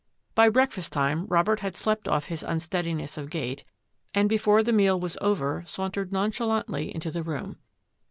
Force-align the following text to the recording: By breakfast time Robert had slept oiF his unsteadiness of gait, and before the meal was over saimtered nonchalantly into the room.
By 0.33 0.49
breakfast 0.49 0.91
time 0.91 1.27
Robert 1.27 1.59
had 1.59 1.75
slept 1.75 2.05
oiF 2.07 2.23
his 2.25 2.41
unsteadiness 2.41 3.19
of 3.19 3.29
gait, 3.29 3.63
and 4.15 4.27
before 4.27 4.63
the 4.63 4.73
meal 4.73 4.99
was 4.99 5.15
over 5.21 5.61
saimtered 5.67 6.11
nonchalantly 6.11 6.91
into 6.91 7.11
the 7.11 7.21
room. 7.21 7.57